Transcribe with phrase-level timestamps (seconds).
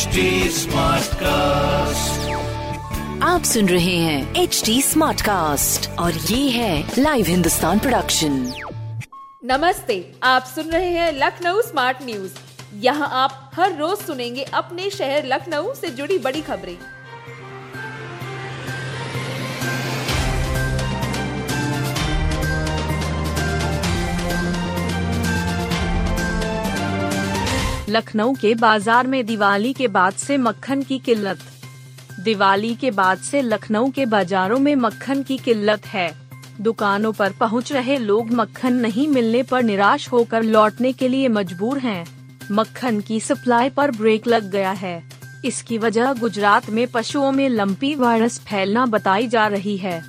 [0.00, 0.66] HD
[1.14, 2.30] cast
[3.22, 8.52] आप सुन रहे हैं एच डी स्मार्ट कास्ट और ये है लाइव हिंदुस्तान प्रोडक्शन
[9.44, 12.32] नमस्ते आप सुन रहे हैं लखनऊ स्मार्ट न्यूज़
[12.74, 16.76] यहाँ आप हर रोज सुनेंगे अपने शहर लखनऊ से जुड़ी बड़ी खबरें।
[27.90, 31.38] लखनऊ के बाज़ार में दिवाली के बाद से मक्खन की किल्लत।
[32.20, 36.12] दिवाली के बाद से लखनऊ के बाजारों में मक्खन की किल्लत है।
[36.60, 41.78] दुकानों पर पहुँच रहे लोग मक्खन नहीं मिलने पर निराश होकर लौटने के लिए मजबूर
[41.78, 42.04] हैं।
[42.52, 45.02] मक्खन की सप्लाई पर ब्रेक लग गया है।
[45.44, 50.02] इसकी वजह गुजरात में पशुओं में लंपी वायरस फैलना बताई जा रही है।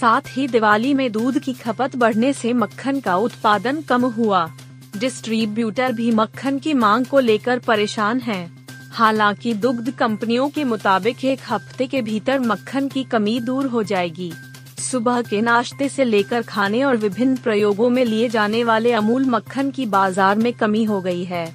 [0.00, 4.48] साथ ही दिवाली में दूध की खपत बढ़ने से मक्खन का उत्पादन कम हुआ।
[4.96, 8.50] डिस्ट्रीब्यूटर भी मक्खन की मांग को लेकर परेशान हैं।
[8.92, 14.32] हालाँकि दुग्ध कंपनियों के मुताबिक एक हफ़्ते के भीतर मक्खन की कमी दूर हो जाएगी
[14.80, 19.70] सुबह के नाश्ते से लेकर खाने और विभिन्न प्रयोगों में लिए जाने वाले अमूल मक्खन
[19.70, 21.46] की बाज़ार में कमी हो गई है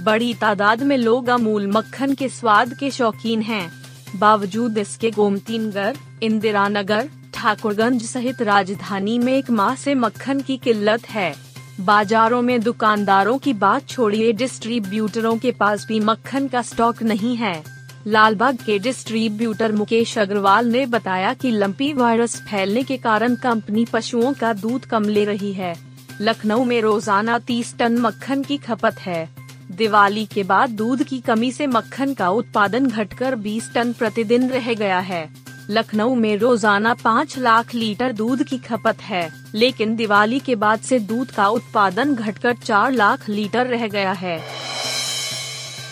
[0.00, 3.70] बड़ी तादाद में लोग अमूल मक्खन के स्वाद के शौकीन हैं।
[4.16, 10.56] बावजूद इसके गोमती नगर इंदिरा नगर ठाकुरगंज सहित राजधानी में एक माह से मक्खन की
[10.56, 11.34] किल्लत है
[11.80, 17.62] बाजारों में दुकानदारों की बात छोड़िए, डिस्ट्रीब्यूटरों के पास भी मक्खन का स्टॉक नहीं है।
[18.06, 24.32] लालबाग के डिस्ट्रीब्यूटर मुकेश अग्रवाल ने बताया कि लंपी वायरस फैलने के कारण कंपनी पशुओं
[24.32, 25.74] का दूध कम ले रही है।
[26.20, 29.28] लखनऊ में रोज़ाना 30 टन मक्खन की खपत है।
[29.72, 34.74] दिवाली के बाद दूध की कमी से मक्खन का उत्पादन घटकर 20 टन प्रतिदिन रह
[34.74, 35.28] गया है।
[35.70, 40.98] लखनऊ में रोज़ाना पाँच लाख लीटर दूध की खपत है, लेकिन दिवाली के बाद से
[41.00, 44.38] दूध का उत्पादन घटकर चार लाख लीटर रह गया है।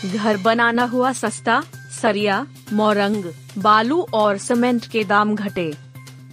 [0.06, 3.25] घर बनाना हुआ सस्ता, सरिया, मोरंग,
[3.59, 5.73] बालू और सीमेंट के दाम घटे।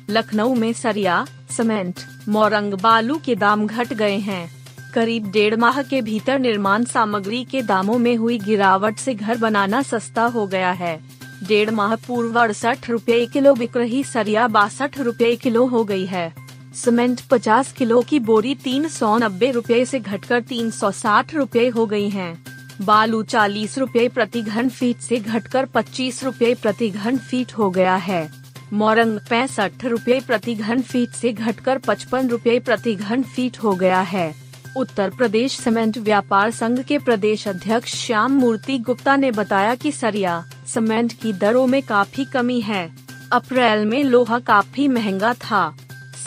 [0.09, 2.00] लखनऊ में सरिया, सीमेंट,
[2.30, 4.50] मोरंग, बालू के दाम घट गए हैं।
[4.94, 9.81] करीब डेढ़ माह के भीतर निर्माण सामग्री के दामों में हुई गिरावट से घर बनाना
[9.81, 11.00] सस्ता हो गया है।
[11.47, 16.33] डेढ़ माह पूर्व अड़सठ रूपए किलो बिक रही सरिया बासठ रूपए किलो हो गई है।
[16.75, 21.67] सीमेंट 50 किलो की बोरी तीन सौ नब्बे रूपए ऐसी घटकर तीन सौ साठ रूपए
[21.67, 22.38] हो गई है।
[22.81, 27.95] बालू चालीस रूपए प्रति घन फीट से घटकर पच्चीस रूपए प्रति घन फीट हो गया
[27.95, 28.29] है।
[28.73, 34.01] मोरंग पैंसठ रूपए प्रति घन फीट से घटकर पचपन रूपए प्रति घन फीट हो गया
[34.01, 39.91] है। उत्तर प्रदेश सीमेंट व्यापार संघ के प्रदेश अध्यक्ष श्याम मूर्ति गुप्ता ने बताया कि
[39.91, 42.91] सरिया सीमेंट की दरों में काफ़ी कमी है।
[43.31, 45.78] अप्रैल में लोहा काफ़ी महँगा था।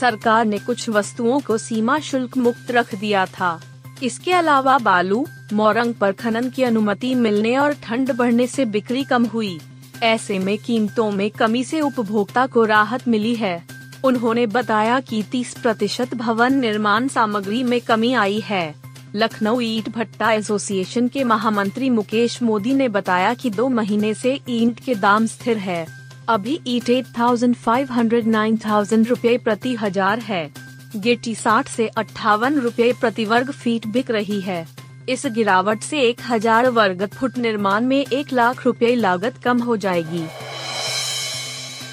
[0.00, 3.60] सरकार ने कुछ वस्तुओं को सीमा शुल्क मुक्त रख दिया था।
[4.03, 9.24] इसके अलावा बालू, मोरंग पर खनन की अनुमति मिलने और ठंड बढ़ने से बिक्री कम
[9.24, 9.60] हुई।
[10.03, 13.72] ऐसे में कीमतों में कमी से उपभोक्ता को राहत मिली है।
[14.04, 18.74] उन्होंने बताया कि 30 प्रतिशत भवन निर्माण सामग्री में कमी आई है।
[19.16, 24.80] लखनऊ ईट भट्टा एसोसिएशन के महामंत्री मुकेश मोदी ने बताया कि दो महीने से ईंट
[24.80, 25.86] के दाम स्थिर है।
[26.28, 30.50] अभी ईट eight thousand five hundred nine thousand रूपए प्रति हज़ार है।
[30.96, 34.66] गिट्टी साठ से अट्ठावन रूपए प्रति वर्ग फीट बिक रही है।
[35.08, 39.76] इस गिरावट से एक हज़ार वर्ग फुट निर्माण में एक लाख रुपए लागत कम हो
[39.76, 40.24] जाएगी।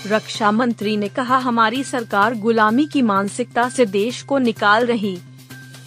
[0.08, 5.18] रक्षा मंत्री ने कहा, हमारी सरकार गुलामी की मानसिकता से देश को निकाल रही।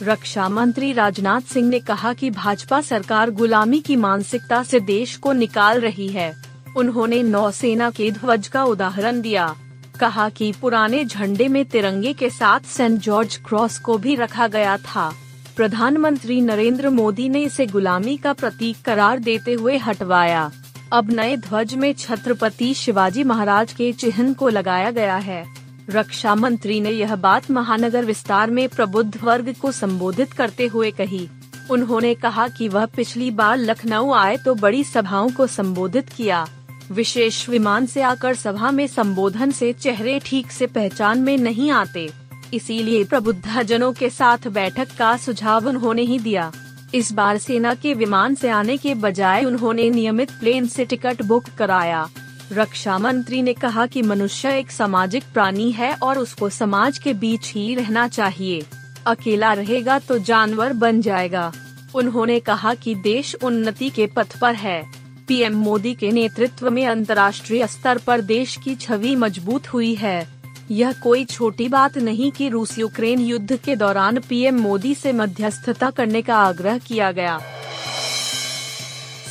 [0.02, 5.32] रक्षा मंत्री राजनाथ सिंह ने कहा कि भाजपा सरकार गुलामी की मानसिकता से देश को
[5.32, 6.32] निकाल रही है।
[6.76, 9.56] उन्होंने नौसेना के ध्वज का उदाहरण दिया।
[10.00, 14.76] कहा कि पुराने झंडे में तिरंगे के साथ सेंट जॉर्ज क्रॉस को भी रखा गया
[14.76, 15.12] था।
[15.56, 20.50] प्रधानमंत्री नरेंद्र मोदी ने इसे गुलामी का प्रतीक करार देते हुए हटवाया।
[20.92, 25.44] अब नए ध्वज में छत्रपति शिवाजी महाराज के चिन्ह को लगाया गया है।
[25.90, 31.28] रक्षा मंत्री ने यह बात महानगर विस्तार में प्रबुद्ध वर्ग को संबोधित करते हुए कही।
[31.70, 36.46] उन्होंने कहा कि वह पिछली बार लखनऊ आए तो बड़ी सभाओं को संबोधित किया।
[36.90, 42.10] विशेष विमान से आकर सभा में संबोधन से चेहरे ठीक से पहचान में नहीं आते।
[42.54, 46.52] इसीलिए प्रबुद्धजनों के साथ बैठक का सुझाव उन्होंने ही दिया।
[46.94, 51.44] इस बार सेना के विमान से आने के बजाय उन्होंने नियमित प्लेन से टिकट बुक
[51.58, 52.08] कराया।
[52.52, 57.52] रक्षा मंत्री ने कहा कि मनुष्य एक सामाजिक प्राणी है और उसको समाज के बीच
[57.52, 58.62] ही रहना चाहिए।
[59.06, 61.52] अकेला रहेगा तो जानवर बन जाएगा।
[61.94, 64.82] उन्होंने कहा कि देश उन्नति के पथ पर है।
[65.28, 70.92] पीएम मोदी के नेतृत्व में अंतर्राष्ट्रीय स्तर पर देश की छवि मज़बूत हुई है। यह
[70.92, 76.22] कोई छोटी बात नहीं कि रूस यूक्रेन युद्ध के दौरान पीएम मोदी से मध्यस्थता करने
[76.22, 77.38] का आग्रह किया गया।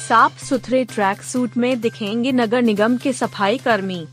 [0.09, 4.05] साफ़ सुथरे ट्रैक सूट में दिखेंगे नगर निगम के सफ़ाई कर्मी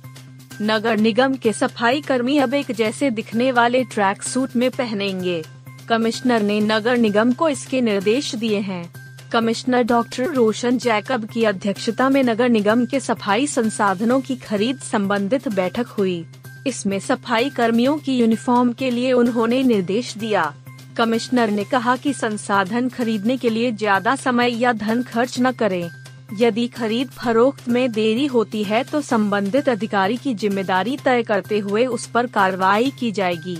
[0.62, 5.42] नगर निगम के सफ़ाई कर्मी अब एक जैसे दिखने वाले ट्रैक सूट में पहनेंगे।
[5.88, 8.84] कमिश्नर ने नगर निगम को इसके निर्देश दिए हैं।
[9.32, 15.48] कमिश्नर डॉक्टर रोशन जैकब की अध्यक्षता में नगर निगम के सफ़ाई संसाधनों की खरीद संबंधित
[15.48, 16.24] बैठक हुई।
[16.68, 20.52] इसमें सफ़ाई कर्मियों की यूनिफॉर्म के लिए उन्होंने निर्देश दिया।
[20.96, 25.90] कमिश्नर ने कहा कि संसाधन खरीदने के लिए ज़्यादा समय या धन खर्च न करें।
[26.34, 31.84] यदि खरीद फरोख्त में देरी होती है तो संबंधित अधिकारी की ज़िम्मेदारी तय करते हुए
[31.88, 33.56] उस पर कार्रवाई की जाएगी।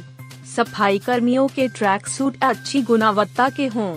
[0.56, 3.96] सफ़ाई कर्मियों के ट्रैक सूट अच्छी गुणवत्ता के हों।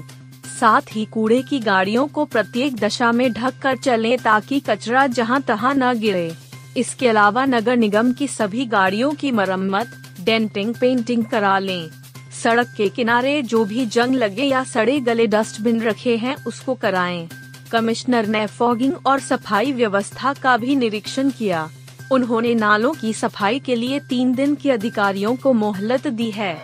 [0.51, 5.41] साथ ही कूड़े की गाड़ियों को प्रत्येक दशा में ढक कर चले ताकि कचरा जहाँ
[5.41, 6.31] तहां न गिरे।
[6.77, 9.91] इसके अलावा नगर निगम की सभी गाड़ियों की मरम्मत
[10.21, 11.89] डेंटिंग पेंटिंग करा लें।
[12.43, 17.29] सड़क के किनारे जो भी जंग लगे या सड़े गले डस्टबिन रखे हैं, उसको कराएँ।
[17.71, 21.69] कमिश्नर ने फॉगिंग और सफ़ाई व्यवस्था का भी निरीक्षण किया।
[22.11, 26.61] उन्होंने नालों की सफ़ाई के लिए तीन दिन के अधिकारियों को मोहलत दी है।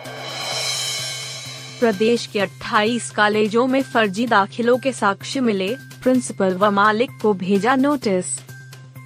[1.80, 7.76] प्रदेश के 28 कॉलेजों में फर्जी दाखिलों के साक्ष्य मिले। प्रिंसिपल व मालिक को भेजा
[7.76, 8.47] नोटिस।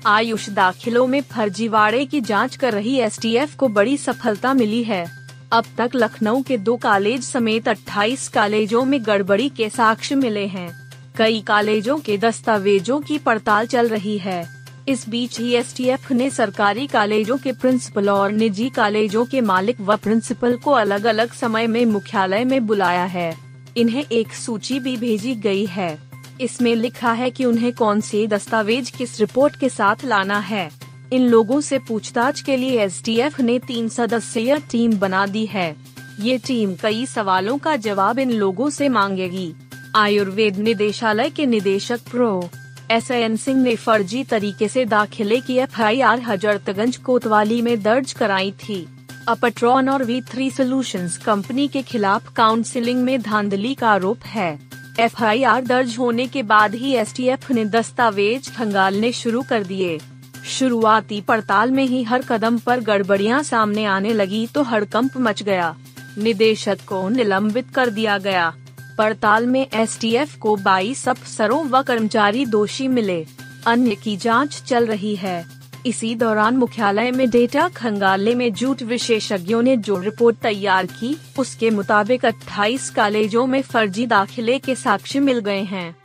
[0.07, 5.07] आयुष दाखिलों में फर्जीवाड़े की जाँच कर रही एसटीएफ को बड़ी सफलता मिली है।
[5.53, 10.99] अब तक लखनऊ के दो कॉलेज समेत 28 कॉलेजों में गड़बड़ी के साक्ष्य मिले हैं।
[11.17, 14.49] कई कॉलेजों के दस्तावेजों की पड़ताल चल रही है।
[14.89, 15.75] इस बीच ही एस
[16.13, 21.33] ने सरकारी कॉलेजों के प्रिंसिपल और निजी कॉलेजों के मालिक व प्रिंसिपल को अलग अलग
[21.33, 23.37] समय में मुख्यालय में बुलाया है।
[23.77, 26.12] इन्हें एक सूची भी भेजी गई है।
[26.43, 30.71] इसमें लिखा है कि उन्हें कौन से दस्तावेज़ किस रिपोर्ट के साथ लाना है।
[31.13, 33.03] इन लोगों से पूछताछ के लिए एस
[33.41, 35.77] ने तीन सदस्यीय टीम बना दी है।
[36.21, 39.53] ये टीम कई सवालों का जवाब इन लोगों से मांगेगी।
[39.97, 42.49] आयुर्वेद निदेशालय के निदेशक प्रो.
[42.91, 43.11] एस.
[43.11, 43.37] एन.
[43.37, 48.51] सिंह ने फर्जी तरीके से दाखिले की एफ़ आई आर हजरतगंज कोतवाली में दर्ज कराई
[48.51, 48.87] थी।
[49.29, 55.65] अपट्रॉन और वी थ्री सोल्यूशन कंपनी के खिलाफ काउंसिलिंग में धांधली का आरोप है। एफआईआर
[55.65, 59.99] दर्ज होने के बाद ही एसटीएफ ने दस्तावेज़ खंगालने शुरू कर दिए।
[60.47, 65.77] शुरुआती पड़ताल में ही हर कदम पर गड़बड़ियाँ सामने आने लगी तो हड़कंप मच गया।
[66.19, 68.55] निदेशक को निलंबित कर दिया गया।
[68.99, 73.27] पड़ताल में एसटीएफ को 22 अफसरों व कर्मचारी दोषी मिले।
[73.67, 79.63] अन्य की जाँच चल रही है। इसी दौरान मुख्यालय में डेटा खंगालने में जूट विशेषज्ञों
[79.63, 85.39] ने जो रिपोर्ट तैयार की, उसके मुताबिक 28 कॉलेजों में फर्जी दाखिले के साक्ष्य मिल
[85.39, 85.97] गए हैं।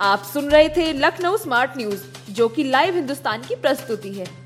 [0.00, 4.45] आप सुन रहे थे लखनऊ स्मार्ट न्यूज़, जो कि लाइव हिंदुस्तान की प्रस्तुति है।